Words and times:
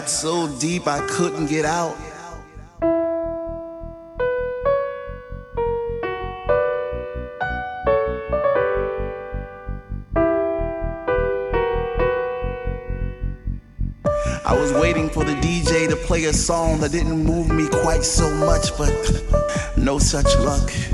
got 0.00 0.08
so 0.08 0.48
deep 0.58 0.86
I 0.86 1.06
couldn't 1.08 1.46
get 1.46 1.66
out. 1.66 1.94
I 14.42 14.54
was 14.54 14.72
waiting 14.72 15.10
for 15.10 15.22
the 15.22 15.34
DJ 15.34 15.86
to 15.90 15.96
play 15.96 16.24
a 16.24 16.32
song 16.32 16.80
that 16.80 16.92
didn't 16.92 17.22
move 17.22 17.50
me 17.50 17.68
quite 17.68 18.02
so 18.02 18.30
much, 18.36 18.74
but 18.78 18.90
no 19.76 19.98
such 19.98 20.34
luck. 20.38 20.89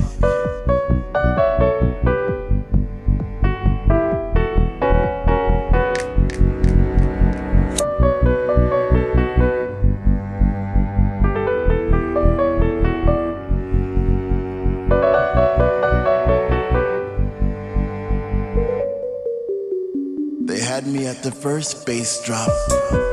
First 21.57 21.87
bass 21.87 22.23
drop. 22.23 23.06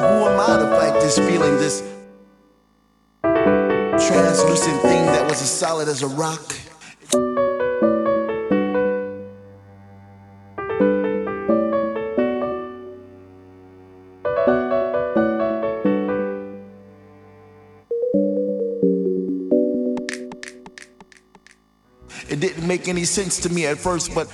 who 0.00 0.24
am 0.24 0.40
I 0.40 0.56
to 0.56 0.66
fight 0.74 0.94
this 1.02 1.18
feeling, 1.18 1.58
this 1.58 1.82
translucent 4.08 4.80
thing 4.80 5.04
that 5.04 5.28
was 5.28 5.42
as 5.42 5.50
solid 5.50 5.88
as 5.88 6.02
a 6.02 6.06
rock? 6.06 6.55
Make 22.86 22.94
any 22.94 23.04
sense 23.04 23.40
to 23.40 23.48
me 23.48 23.66
at 23.66 23.78
first, 23.78 24.14
but 24.14 24.28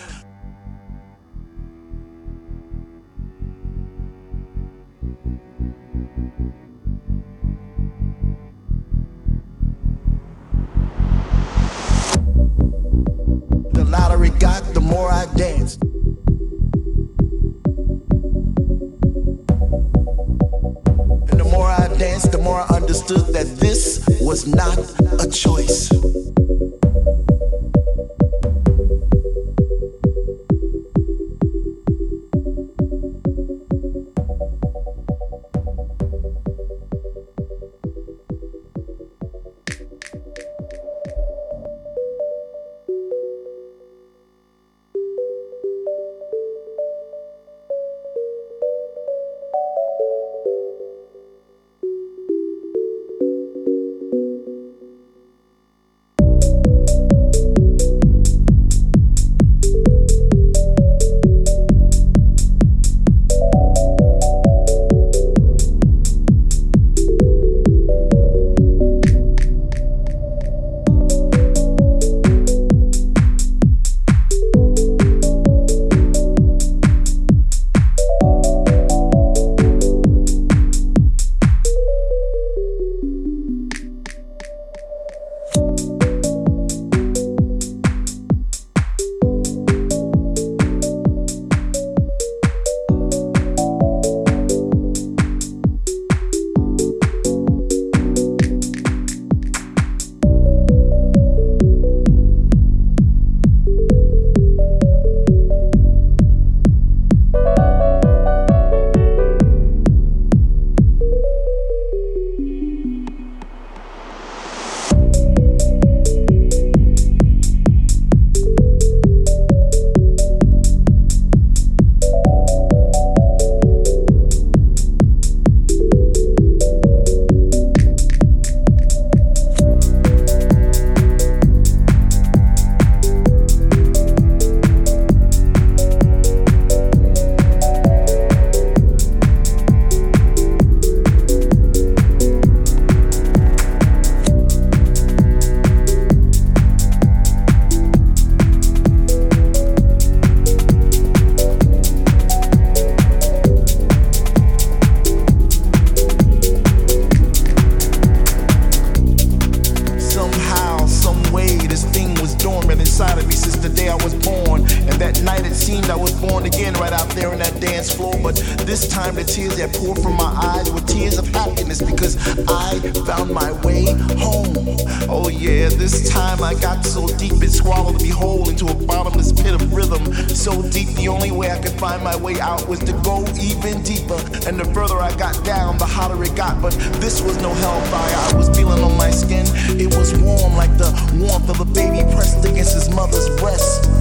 warmth 191.22 191.48
of 191.48 191.60
a 191.60 191.64
baby 191.64 192.02
pressed 192.12 192.44
against 192.44 192.74
his 192.74 192.88
mother's 192.90 193.28
breast. 193.40 193.91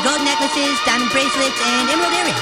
gold 0.00 0.24
necklaces, 0.24 0.80
diamond 0.88 1.12
bracelets, 1.12 1.60
and 1.60 1.90
emerald 1.92 2.14
earrings. 2.16 2.40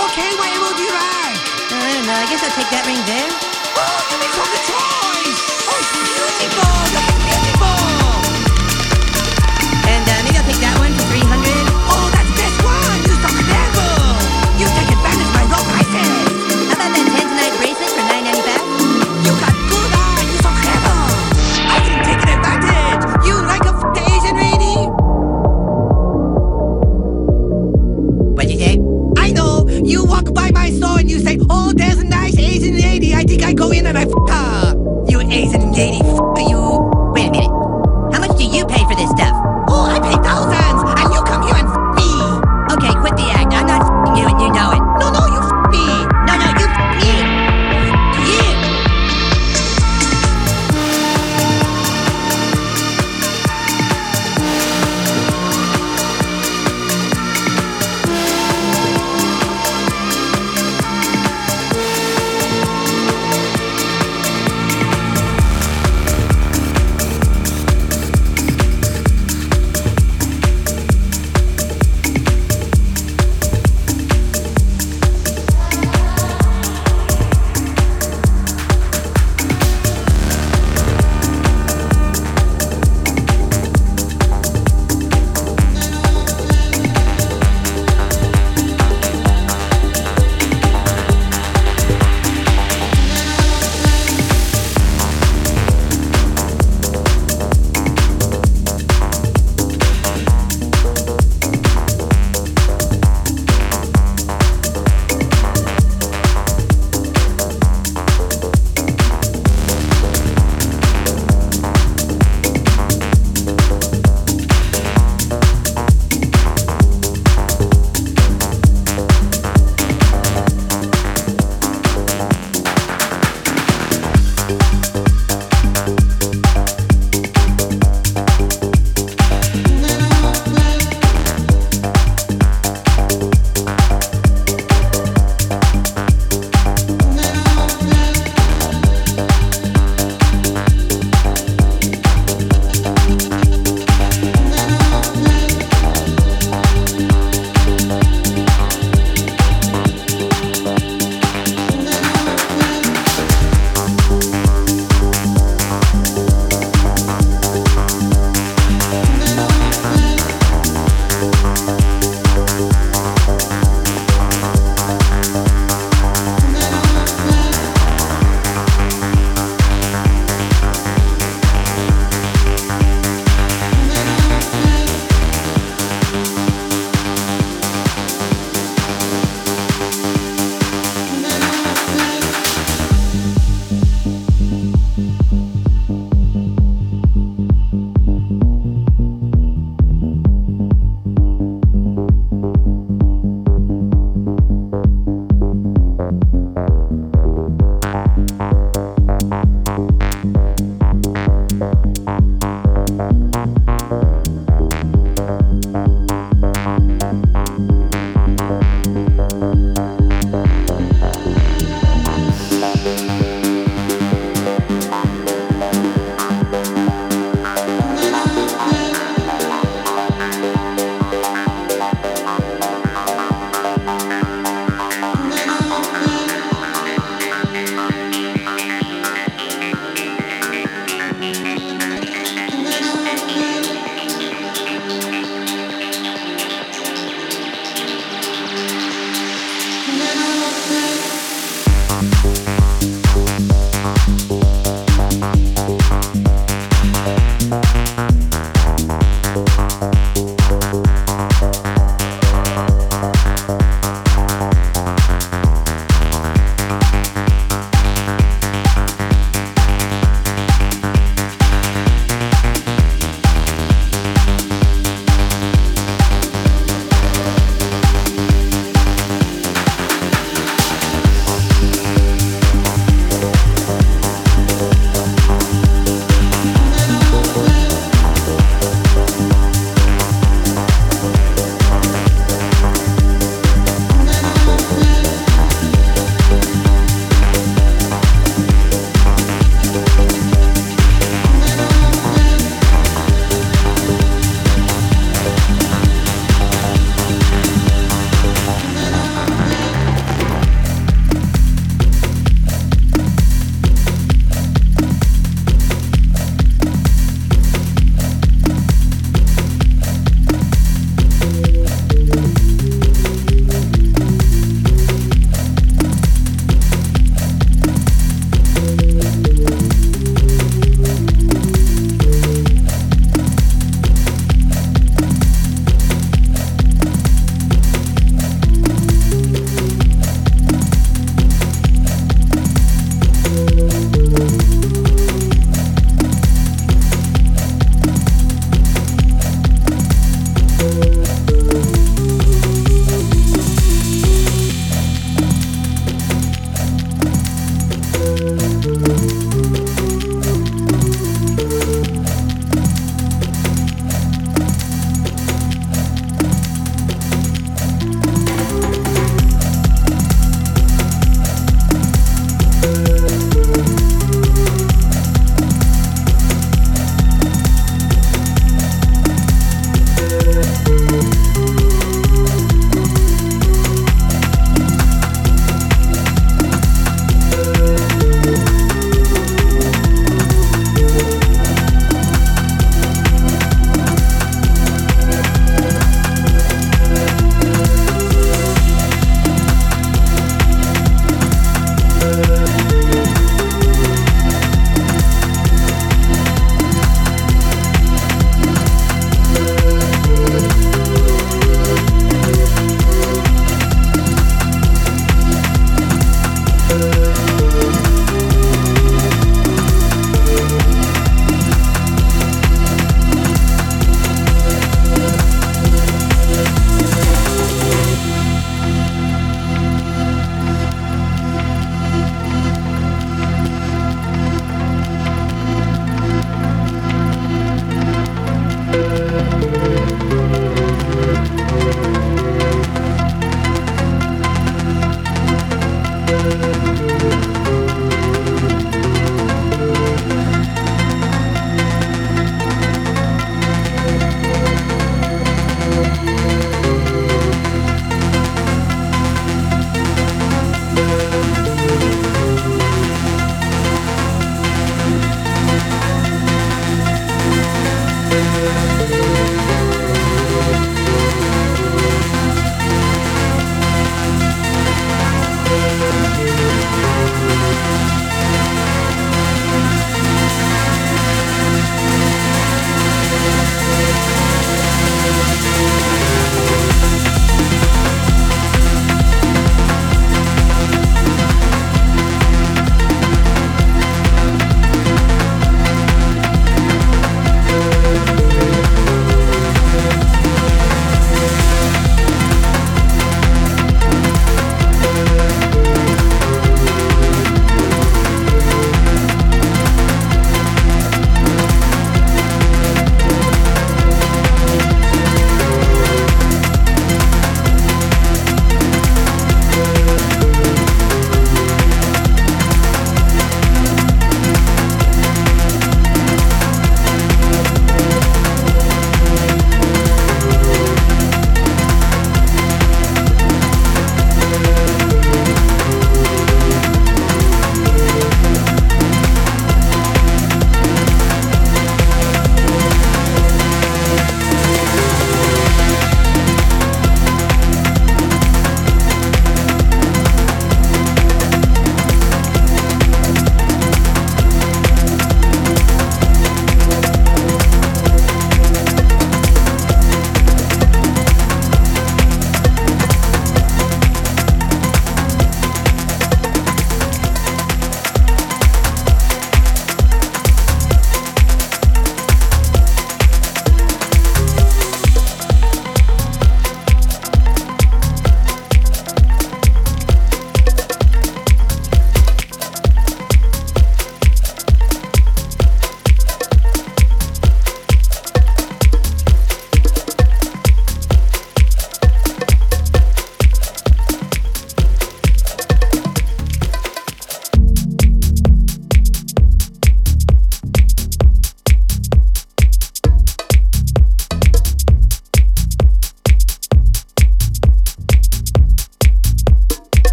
Okay, 0.00 0.32
what 0.40 0.48
emerald 0.48 0.76
do 0.76 0.82
you 0.82 0.94
like? 0.96 1.36
Uh, 1.68 1.76
I 1.76 1.92
don't 1.92 2.06
know. 2.08 2.16
I 2.16 2.24
guess 2.24 2.40
I'll 2.40 2.56
take 2.56 2.72
that 2.72 2.88
ring 2.88 2.96
there. 3.04 3.28
Oh, 3.76 4.00
give 4.08 4.16
me 4.16 4.28
some 4.32 4.48
of 4.48 4.52
the 4.56 4.62
toys! 4.64 5.38
Oh, 5.68 5.80
beautiful! 5.92 7.43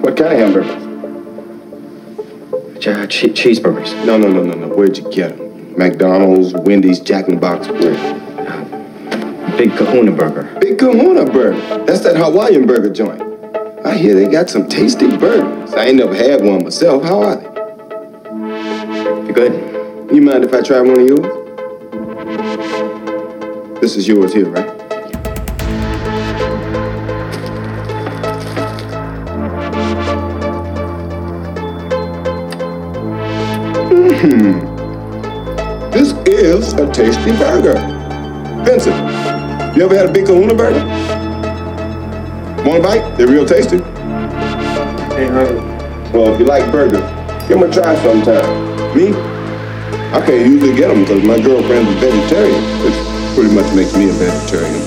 What 0.00 0.16
kind 0.16 0.32
of 0.34 0.38
hamburger? 0.38 0.76
Ch- 2.78 3.08
che- 3.10 3.28
cheeseburgers. 3.32 3.94
No, 4.06 4.18
no, 4.18 4.28
no, 4.30 4.42
no, 4.42 4.54
no. 4.54 4.68
Where'd 4.74 4.96
you 4.98 5.10
get 5.10 5.36
them? 5.36 5.74
McDonald's, 5.78 6.52
Wendy's, 6.54 7.00
Jack 7.00 7.28
in 7.28 7.34
the 7.36 7.40
Box, 7.40 7.68
where? 7.68 7.94
Uh, 7.94 9.56
Big 9.56 9.70
kahuna 9.76 10.12
burger. 10.12 10.44
Big 10.60 10.78
Kahuna 10.78 11.24
Burger. 11.24 11.58
That's 11.84 12.00
that 12.00 12.16
Hawaiian 12.16 12.66
burger 12.66 12.90
joint. 12.90 13.20
I 13.84 13.96
hear 13.96 14.14
they 14.14 14.26
got 14.26 14.48
some 14.50 14.68
tasty 14.68 15.06
burgers. 15.16 15.72
I 15.74 15.86
ain't 15.86 15.96
never 15.96 16.14
had 16.14 16.42
one 16.42 16.62
myself. 16.64 17.02
How 17.02 17.22
are 17.22 17.36
they? 17.36 17.44
You 19.26 19.32
good? 19.34 20.14
You 20.14 20.22
mind 20.22 20.44
if 20.44 20.52
I 20.54 20.60
try 20.62 20.80
one 20.80 21.00
of 21.00 21.06
yours? 21.06 21.26
This 23.80 23.96
is 23.96 24.06
yours 24.08 24.32
here, 24.34 24.48
right? 24.48 24.69
Mm-hmm. 34.20 35.90
This 35.92 36.12
is 36.28 36.74
a 36.74 36.92
tasty 36.92 37.32
burger. 37.38 37.72
Vincent, 38.66 38.94
you 39.74 39.82
ever 39.82 39.96
had 39.96 40.10
a 40.10 40.12
big 40.12 40.26
kahuna 40.26 40.54
burger? 40.54 40.84
Want 42.68 42.80
a 42.80 42.82
bite? 42.82 43.16
They're 43.16 43.26
real 43.26 43.46
tasty. 43.46 43.78
Well, 46.12 46.34
if 46.34 46.38
you 46.38 46.44
like 46.44 46.70
burgers, 46.70 47.00
give 47.48 47.60
them 47.60 47.70
a 47.70 47.72
try 47.72 47.94
sometime. 48.02 48.44
Me? 48.94 49.14
I 50.12 50.20
can't 50.26 50.46
usually 50.46 50.76
get 50.76 50.88
them 50.88 51.00
because 51.00 51.24
my 51.24 51.40
girlfriend's 51.40 51.90
a 51.90 51.94
vegetarian, 51.94 52.62
which 52.84 52.94
pretty 53.34 53.54
much 53.54 53.74
makes 53.74 53.96
me 53.96 54.10
a 54.10 54.12
vegetarian. 54.12 54.82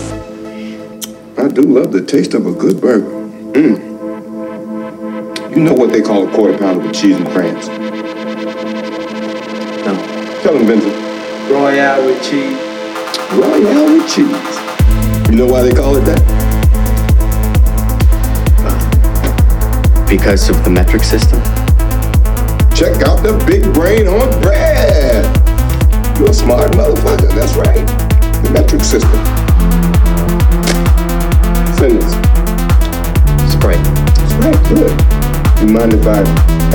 I 1.39 1.47
do 1.47 1.63
love 1.63 1.91
the 1.91 2.05
taste 2.05 2.35
of 2.35 2.45
a 2.45 2.51
good 2.51 2.79
burger. 2.79 3.09
Mm. 3.53 3.79
You 5.55 5.63
know 5.63 5.73
what 5.73 5.91
they 5.91 6.03
call 6.03 6.27
a 6.27 6.31
quarter 6.35 6.55
pounder 6.55 6.85
with 6.85 6.93
cheese 6.93 7.17
in 7.17 7.25
France? 7.31 7.82
No. 10.43 10.49
Tell 10.49 10.57
him, 10.57 10.67
Vincent. 10.67 10.93
Royale 11.49 12.05
with 12.05 12.21
cheese. 12.21 12.57
Royale 13.31 13.93
with 13.93 14.07
cheese. 14.09 15.29
You 15.29 15.37
know 15.37 15.47
why 15.47 15.61
they 15.61 15.71
call 15.71 15.95
it 15.95 16.01
that? 16.01 16.19
Because 20.09 20.49
of 20.49 20.61
the 20.65 20.69
metric 20.69 21.03
system. 21.03 21.41
Check 22.75 23.01
out 23.07 23.23
the 23.23 23.41
big 23.47 23.63
brain 23.73 24.07
on 24.07 24.29
Brad. 24.41 25.23
You're 26.19 26.31
a 26.31 26.33
smart 26.33 26.71
motherfucker. 26.73 27.29
That's 27.33 27.55
right. 27.55 27.85
The 28.43 28.49
metric 28.51 28.81
system. 28.81 29.11
Send 31.77 32.01
this. 32.01 32.13
Sprite. 33.53 33.83
Good. 34.67 34.91
You 35.61 35.67
mind 35.73 35.93
if 35.93 36.05
I 36.05 36.25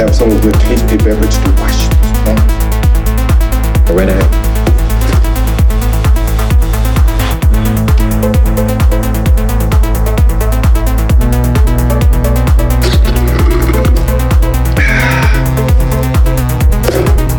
have 0.01 0.15
some 0.15 0.31
of 0.31 0.43
your 0.43 0.55
tasty 0.55 0.97
beverage 0.97 1.35
to 1.35 1.51
wash 1.61 1.77
this 1.77 1.87
down? 1.87 1.88
Go 3.89 3.95
right 3.95 4.07
ahead. 4.07 4.21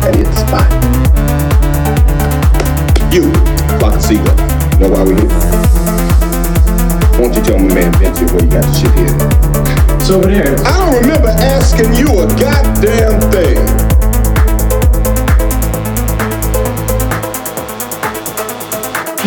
That 0.02 0.16
hit 0.16 0.26
the. 0.34 0.72
You, 3.14 3.32
flock 3.78 4.02
of. 4.02 4.26
Know 4.80 4.90
why 4.90 5.04
we're 5.04 5.14
here? 5.14 5.30
Won't 7.20 7.36
you 7.36 7.44
tell 7.44 7.60
my 7.60 7.72
man 7.76 7.94
Vincent 8.00 8.32
where 8.32 8.44
you 8.44 8.50
got 8.50 8.64
the 8.66 8.74
shit 8.74 8.94
here? 8.96 9.16
It's 10.00 10.10
over 10.10 10.26
there. 10.26 10.56
I 10.66 10.78
don't 10.80 11.00
remember 11.00 11.28
asking 11.28 11.94
you 11.94 12.08
a 12.08 12.28
goddamn 12.40 13.22
thing. 13.32 13.79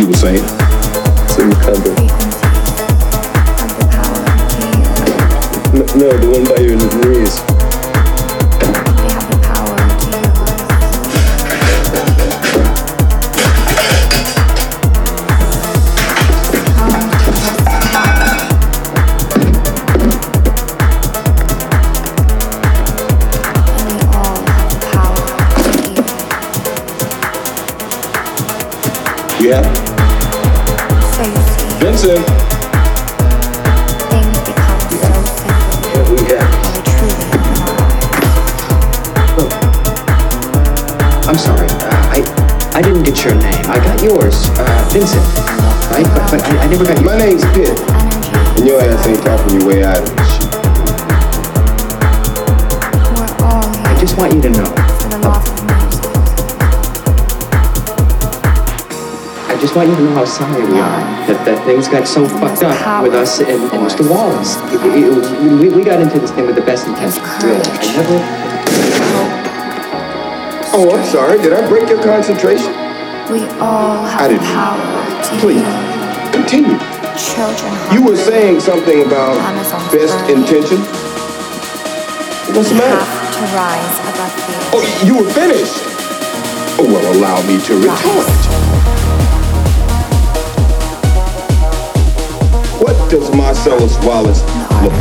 You 0.03 0.09
were 0.09 0.15
saying? 0.15 0.45
Some 1.29 1.53
cover. 1.63 1.95
No, 5.97 6.09
the 6.19 6.29
one 6.29 6.45
by 6.45 6.57
your 6.61 6.77
knees. 7.07 7.39
Yeah? 29.41 29.82
Vincent! 32.03 32.27
Yeah, 35.87 36.11
we 36.11 36.19
have. 36.27 36.51
I'm 41.29 41.39
sorry. 41.39 41.69
Uh, 41.69 42.11
I 42.11 42.19
I 42.75 42.83
didn't 42.83 43.05
get 43.05 43.23
your 43.25 43.37
name. 43.37 43.55
I 43.71 43.77
got 43.77 44.03
yours, 44.03 44.49
uh, 44.59 44.91
Vincent. 44.93 45.23
Right? 45.93 46.03
But, 46.03 46.29
but 46.33 46.43
I, 46.43 46.65
I 46.65 46.67
never 46.67 46.85
got 46.85 47.05
My 47.05 47.17
name's 47.17 47.45
Pitt, 47.55 47.79
and 48.59 48.67
your 48.67 48.81
ass 48.81 49.07
ain't 49.07 49.23
talking 49.23 49.61
your 49.61 49.69
way 49.69 49.85
out 49.85 50.03
of 50.03 50.17
this 50.17 50.35
shit. 50.35 50.55
I 53.87 53.97
just 54.01 54.19
want 54.19 54.35
you 54.35 54.43
to 54.43 54.51
know. 54.51 54.82
Just 59.63 59.77
want 59.77 59.89
you 59.89 59.95
to 59.95 60.03
know 60.03 60.15
how 60.15 60.25
sorry 60.25 60.65
we 60.67 60.75
are 60.83 61.01
that, 61.31 61.39
that 61.47 61.65
things 61.65 61.87
got 61.87 62.07
so 62.07 62.27
fucked 62.27 62.63
up 62.67 63.03
with 63.03 63.15
us 63.15 63.39
and, 63.39 63.63
and 63.71 63.81
Mr. 63.87 64.03
Wallace. 64.11 64.57
It- 64.75 64.83
it- 64.83 65.07
it- 65.07 65.61
we, 65.61 65.69
we 65.71 65.85
got 65.85 66.01
into 66.03 66.19
this 66.19 66.33
thing 66.33 66.47
with 66.47 66.57
the 66.57 66.63
best 66.67 66.87
intentions. 66.89 67.23
Really. 67.43 67.63
I 67.63 67.95
never. 67.95 68.19
Oh, 70.75 70.91
I'm 70.97 71.05
sorry. 71.07 71.39
Did 71.41 71.53
I 71.53 71.63
break 71.69 71.89
your 71.89 72.03
concentration? 72.03 72.73
We 73.31 73.47
all 73.63 74.03
have 74.03 74.21
I 74.21 74.29
didn't. 74.29 74.51
power 74.51 74.83
to 75.23 75.31
Please, 75.39 75.63
heal. 75.63 76.33
continue. 76.35 76.79
Children 77.15 77.71
You 77.95 78.03
were 78.03 78.17
saying 78.17 78.59
something 78.61 79.05
about 79.07 79.37
best 79.93 80.19
intention. 80.29 80.79
What's 82.57 82.71
the 82.71 82.75
matter? 82.83 82.99
have 82.99 83.31
to 83.37 83.45
rise 83.55 83.97
above. 84.11 84.75
Oh, 84.75 84.83
you 85.07 85.23
were 85.23 85.31
finished. 85.31 85.77
Oh, 86.81 86.89
well, 86.89 87.05
allow 87.15 87.39
me 87.47 87.61
to 87.63 87.75
retort. 87.79 88.42
Marcellus 93.35 93.97
Wallace 94.05 94.43
look? 94.83 94.93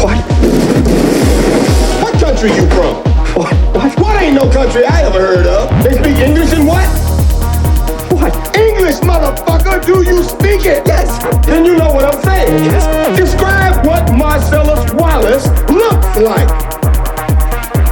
What? 0.00 0.18
What 2.02 2.14
country 2.20 2.50
you 2.52 2.68
from? 2.70 2.96
What? 3.34 3.54
What? 3.74 4.00
What 4.00 4.22
ain't 4.22 4.34
no 4.34 4.50
country 4.50 4.84
I 4.84 5.02
ever 5.02 5.20
heard 5.20 5.46
of? 5.46 5.84
They 5.84 5.92
speak 5.92 6.18
English 6.18 6.52
and 6.52 6.66
what? 6.66 6.86
What? 8.12 8.32
English, 8.56 8.96
motherfucker! 8.96 9.84
Do 9.84 10.02
you 10.04 10.22
speak 10.22 10.64
it? 10.64 10.86
Yes. 10.86 11.22
Then 11.46 11.64
you 11.64 11.76
know 11.76 11.92
what 11.92 12.04
I'm 12.04 12.22
saying. 12.24 12.64
Yes. 12.64 13.18
Describe 13.18 13.86
what 13.86 14.10
Marcellus 14.12 14.92
Wallace 14.94 15.46
looks 15.68 16.16
like. 16.20 16.48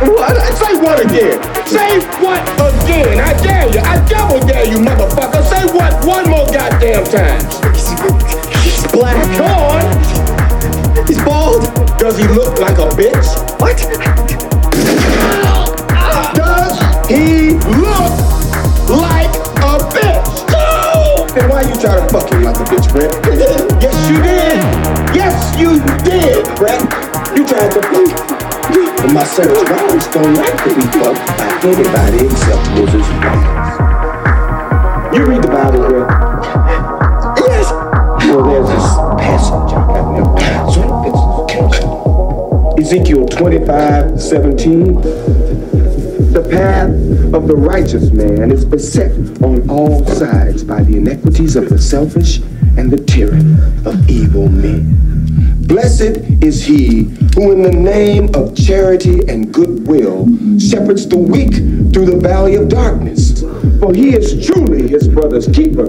What? 0.03 0.37
Say 0.55 0.77
what 0.81 1.05
again? 1.05 1.41
Say 1.67 2.01
what 2.21 2.43
again? 2.61 3.21
I 3.21 3.33
dare 3.43 3.69
you. 3.73 3.81
I 3.81 4.05
double 4.09 4.47
dare 4.47 4.67
you, 4.67 4.79
motherfucker. 4.79 5.43
Say 5.45 5.67
what 5.75 6.05
one 6.05 6.29
more 6.29 6.47
goddamn 6.47 7.05
time. 7.05 7.74
Black. 8.95 9.19
On. 9.41 9.83
He's 11.05 11.21
bald. 11.25 11.65
Does 11.99 12.17
he 12.17 12.29
look 12.29 12.61
like 12.61 12.79
a 12.79 12.87
bitch? 12.95 13.27
What? 13.59 13.77
Does 16.37 16.79
he 17.09 17.59
look 17.75 18.15
like 18.89 19.35
a 19.67 19.83
bitch? 19.91 20.47
No! 20.53 21.27
Then 21.35 21.51
why 21.51 21.63
you 21.63 21.75
try 21.75 21.99
to 21.99 22.07
fuck 22.09 22.31
him 22.31 22.45
like 22.45 22.55
a 22.55 22.65
bitch, 22.71 22.93
Brett? 22.93 23.11
yes, 23.83 24.09
you 24.09 24.23
did. 24.23 24.63
Yes, 25.17 25.59
you 25.59 25.81
did, 26.05 26.47
Brett. 26.55 26.81
You 27.37 27.45
tried 27.45 27.73
to 27.73 27.81
play. 27.81 28.07
And 29.03 29.13
my 29.13 29.25
search 29.25 29.69
warrants 29.71 30.07
don't 30.07 30.35
like 30.35 30.57
to 30.63 30.71
be 30.73 30.83
fucked 30.83 31.27
by 31.37 31.51
anybody 31.65 32.27
except 32.27 32.63
and 32.69 32.79
wonders. 32.79 33.09
You 35.19 35.27
read 35.27 35.43
the 35.43 35.49
Bible, 35.49 35.89
Brett? 35.89 36.64
Well, 38.35 38.47
there's 38.47 38.69
this 38.69 38.97
passage 39.25 39.73
I 39.75 39.87
got 39.87 40.73
so 40.73 40.83
Ezekiel 42.77 43.29
25, 43.29 44.21
17. 44.21 45.01
The 46.33 46.43
path 46.51 46.91
of 47.33 47.47
the 47.47 47.55
righteous 47.55 48.11
man 48.11 48.51
is 48.51 48.65
beset 48.65 49.13
on 49.41 49.71
all 49.71 50.05
sides 50.07 50.65
by 50.65 50.83
the 50.83 50.97
iniquities 50.97 51.55
of 51.55 51.69
the 51.69 51.79
selfish 51.79 52.39
and 52.77 52.91
the 52.91 52.99
tyranny 53.05 53.55
of 53.87 54.11
evil 54.11 54.49
men. 54.49 54.97
Blessed 55.69 56.19
is 56.43 56.65
he 56.65 57.05
who, 57.37 57.53
in 57.53 57.63
the 57.63 57.71
name 57.71 58.35
of 58.35 58.57
charity 58.57 59.21
and 59.29 59.55
goodwill, 59.55 60.27
shepherds 60.59 61.07
the 61.07 61.19
weak 61.19 61.55
through 61.95 62.07
the 62.07 62.19
valley 62.21 62.57
of 62.57 62.69
darkness. 62.69 63.43
For 63.79 63.95
he 63.95 64.17
is 64.17 64.45
truly 64.45 64.89
his 64.89 65.07
brother's 65.07 65.47
keeper 65.47 65.89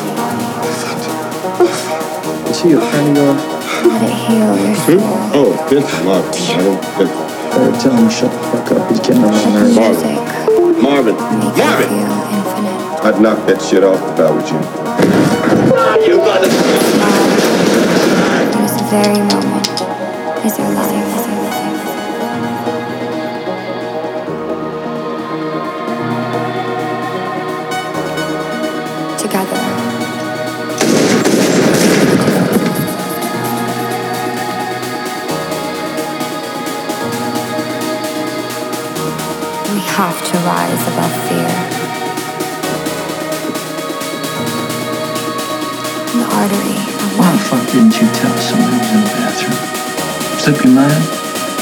Is 2.61 2.67
he 2.67 2.73
a 2.73 2.79
friend 2.79 3.17
of 3.17 3.23
yours? 3.25 3.41
Let 3.89 4.13
heal. 4.85 5.01
Oh, 5.33 5.49
Vincent 5.67 6.05
Marvin. 6.05 6.29
I 6.29 6.61
don't 6.61 6.77
Vincent. 6.93 7.25
Better 7.57 7.73
tell 7.81 7.95
him 7.97 8.05
to 8.05 8.13
shut 8.13 8.29
the 8.31 8.37
fuck 8.53 8.71
up. 8.77 8.85
He's 8.91 8.99
getting 8.99 9.23
on 9.23 9.33
my 9.33 9.37
Let 9.41 9.73
nerves. 9.73 9.73
the 9.73 10.05
music 10.05 10.77
Marvin. 10.83 11.15
make 11.17 11.41
you 11.41 11.57
feel 11.57 12.05
infinite. 12.37 13.01
I'd 13.01 13.17
knock 13.19 13.39
that 13.49 13.59
shit 13.65 13.83
off 13.83 13.97
if 13.97 14.19
I 14.21 14.29
were 14.29 14.45
you. 14.45 14.61
You 16.05 16.17
got 16.21 16.45
In 18.45 18.61
this 18.61 18.77
very 18.93 19.17
moment 19.17 19.50
Slip 50.61 50.73
your 50.75 50.81
mind? 50.81 51.03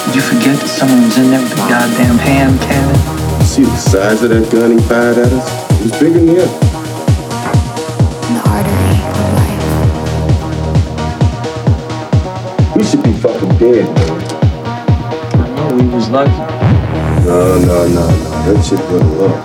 Did 0.07 0.15
you 0.15 0.21
forget 0.21 0.59
that 0.59 0.67
someone 0.67 1.03
was 1.03 1.17
in 1.17 1.31
there 1.31 1.39
with 1.39 1.53
a 1.53 1.55
goddamn 1.55 2.17
hand 2.19 2.59
cannon? 2.59 2.95
See 3.45 3.63
the 3.63 3.77
size 3.77 4.23
of 4.23 4.29
that 4.31 4.51
gun 4.51 4.71
he 4.71 4.79
fired 4.89 5.17
at 5.17 5.31
us? 5.31 5.47
It 5.79 5.83
was 5.83 5.91
bigger 5.99 6.19
than 6.19 6.27
you. 6.27 6.43
The 8.27 8.43
artery 8.43 8.99
of 9.07 9.31
life. 9.39 9.63
We 12.75 12.83
should 12.83 13.03
be 13.03 13.13
fucking 13.13 13.55
dead, 13.57 13.87
man. 13.87 14.19
I 15.39 15.47
know 15.55 15.67
we 15.75 15.87
was 15.95 16.09
lucky. 16.09 16.35
No, 17.23 17.55
no, 17.59 17.87
no, 17.87 18.03
no. 18.03 18.05
That 18.51 18.59
shit 18.65 18.83
wasn't 18.91 19.15
love. 19.15 19.39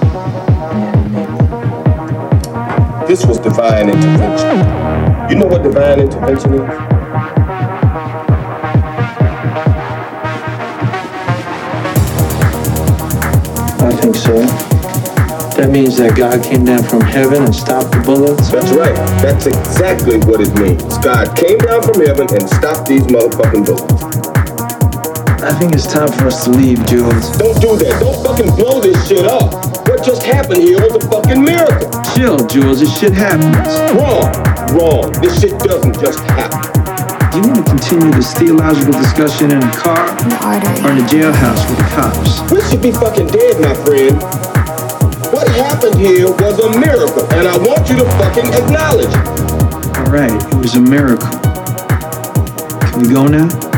Yeah. 1.14 3.06
This 3.06 3.24
was 3.24 3.38
divine 3.38 3.88
intervention. 3.90 5.30
You 5.30 5.36
know 5.38 5.46
what 5.46 5.62
divine 5.62 6.00
intervention 6.00 6.54
is? 6.54 6.93
So. 14.24 14.40
That 15.60 15.68
means 15.70 15.98
that 15.98 16.16
God 16.16 16.42
came 16.42 16.64
down 16.64 16.82
from 16.82 17.02
heaven 17.02 17.44
and 17.44 17.54
stopped 17.54 17.92
the 17.92 18.00
bullets? 18.00 18.48
That's 18.48 18.72
right. 18.72 18.96
That's 19.20 19.44
exactly 19.44 20.16
what 20.24 20.40
it 20.40 20.48
means. 20.56 20.80
God 21.04 21.36
came 21.36 21.58
down 21.58 21.84
from 21.84 22.00
heaven 22.00 22.26
and 22.32 22.48
stopped 22.48 22.88
these 22.88 23.04
motherfucking 23.04 23.68
bullets. 23.68 24.00
I 25.44 25.52
think 25.60 25.74
it's 25.76 25.86
time 25.86 26.08
for 26.08 26.32
us 26.32 26.42
to 26.44 26.50
leave, 26.50 26.80
Jules. 26.86 27.36
Don't 27.36 27.60
do 27.60 27.76
that. 27.76 28.00
Don't 28.00 28.16
fucking 28.24 28.56
blow 28.56 28.80
this 28.80 28.96
shit 29.06 29.26
up. 29.28 29.52
What 29.86 30.02
just 30.02 30.24
happened 30.24 30.62
here 30.64 30.80
was 30.80 30.96
a 30.96 31.04
fucking 31.06 31.44
miracle. 31.44 31.92
Chill, 32.16 32.40
Jules. 32.48 32.80
This 32.80 32.88
shit 32.98 33.12
happens. 33.12 33.68
Wrong. 33.92 34.32
Wrong. 34.72 35.12
This 35.20 35.38
shit 35.38 35.52
doesn't 35.60 36.00
just 36.00 36.18
happen. 36.32 36.63
Do 37.34 37.40
you 37.40 37.48
want 37.48 37.66
to 37.66 37.72
continue 37.72 38.12
this 38.12 38.32
theological 38.32 38.92
discussion 38.92 39.50
in 39.50 39.58
a 39.58 39.72
car 39.72 40.06
or 40.06 40.92
in 40.92 40.98
a 41.02 41.06
jailhouse 41.10 41.68
with 41.68 41.78
the 41.78 41.90
cops? 41.90 42.48
We 42.48 42.62
should 42.62 42.80
be 42.80 42.92
fucking 42.92 43.26
dead, 43.26 43.60
my 43.60 43.74
friend. 43.74 44.22
What 45.34 45.48
happened 45.48 45.98
here 45.98 46.30
was 46.30 46.60
a 46.60 46.78
miracle, 46.78 47.24
and 47.32 47.48
I 47.48 47.58
want 47.58 47.90
you 47.90 47.96
to 47.96 48.04
fucking 48.04 48.46
acknowledge 48.54 49.10
it. 49.10 49.98
All 49.98 50.12
right, 50.12 50.30
it 50.30 50.54
was 50.54 50.76
a 50.76 50.80
miracle. 50.80 51.26
Can 52.92 53.00
we 53.02 53.08
go 53.12 53.26
now? 53.26 53.73